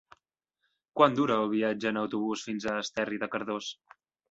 [0.99, 3.71] Quant dura el viatge en autobús fins a Esterri de Cardós?